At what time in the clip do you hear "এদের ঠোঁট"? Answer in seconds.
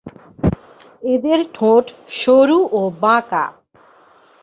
1.05-1.85